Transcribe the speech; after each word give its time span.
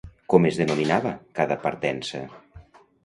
Com 0.33 0.47
es 0.49 0.55
denominava 0.61 1.11
cada 1.41 1.59
partença? 1.67 2.23